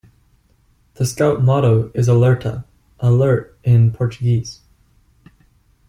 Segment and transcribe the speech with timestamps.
[0.95, 2.63] The Scout Motto is "Alerta",
[3.01, 4.61] "Alert" in Portuguese.